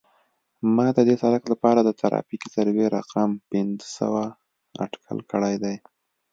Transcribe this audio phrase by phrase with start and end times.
[0.75, 4.23] ما د دې سرک لپاره د ترافیکي سروې رقم پنځه سوه
[4.83, 5.75] اټکل کړی دی